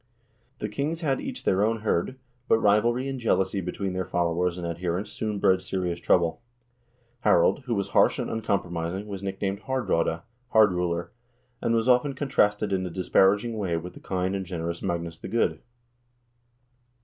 The 0.57 0.67
kings 0.67 1.01
had 1.01 1.21
each 1.21 1.43
their 1.43 1.63
own 1.63 1.81
hird, 1.81 2.17
but 2.47 2.57
rivalry 2.57 3.07
and 3.07 3.19
jealousy 3.19 3.61
between 3.61 3.93
their 3.93 4.03
followers 4.03 4.57
and 4.57 4.65
adherents 4.65 5.11
soon 5.11 5.37
bred 5.37 5.61
serious 5.61 5.99
trouble. 5.99 6.41
Harald, 7.19 7.65
who 7.65 7.75
was 7.75 7.89
harsh 7.89 8.17
and 8.17 8.27
uncompromising, 8.27 9.05
was 9.05 9.21
nicknamed 9.21 9.59
Haardraade 9.59 10.23
(Hard 10.53 10.71
ruler), 10.73 11.11
and 11.61 11.75
was 11.75 11.87
often 11.87 12.15
contrasted 12.15 12.73
in 12.73 12.83
a 12.83 12.89
disparaging 12.89 13.59
way 13.59 13.77
with 13.77 13.93
the 13.93 13.99
kind 13.99 14.35
and 14.35 14.43
generous 14.43 14.81
Magnus 14.81 15.19
the 15.19 15.27
Good. 15.27 15.59